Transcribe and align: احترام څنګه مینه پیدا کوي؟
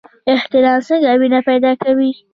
احترام 0.33 0.79
څنګه 0.87 1.09
مینه 1.21 1.39
پیدا 1.49 1.71
کوي؟ 1.83 2.11